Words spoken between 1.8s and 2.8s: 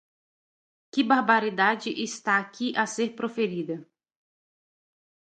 está aqui